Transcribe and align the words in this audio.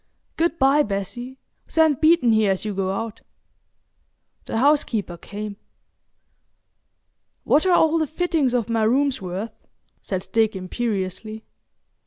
Good 0.35 0.57
bye, 0.57 0.81
Bessie,—send 0.81 2.01
Beeton 2.01 2.31
here 2.31 2.49
as 2.49 2.65
you 2.65 2.73
go 2.73 2.91
out." 2.91 3.21
The 4.47 4.57
housekeeper 4.57 5.15
came. 5.15 5.57
"What 7.43 7.67
are 7.67 7.75
all 7.77 7.99
the 7.99 8.07
fittings 8.07 8.55
of 8.55 8.67
my 8.67 8.81
rooms 8.81 9.21
worth?" 9.21 9.53
said 10.01 10.27
Dick, 10.31 10.55
imperiously. 10.55 11.43